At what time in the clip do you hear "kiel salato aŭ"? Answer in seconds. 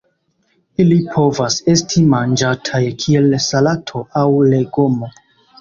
3.05-4.27